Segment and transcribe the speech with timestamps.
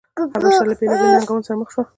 [0.35, 1.83] حبشه له بېلابېلو ننګونو سره مخ شوه.